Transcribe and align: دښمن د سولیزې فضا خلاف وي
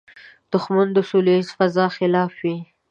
دښمن 0.51 0.87
د 0.93 0.97
سولیزې 1.09 1.53
فضا 1.57 1.85
خلاف 1.97 2.31
وي 2.41 2.57